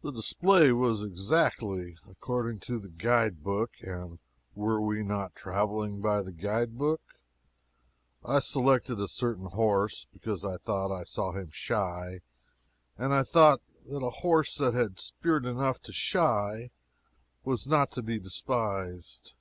[0.00, 4.18] The display was exactly according to the guide book, and
[4.54, 7.20] were we not traveling by the guide book?
[8.24, 12.22] I selected a certain horse because I thought I saw him shy,
[12.96, 16.70] and I thought that a horse that had spirit enough to shy
[17.44, 19.34] was not to be despised.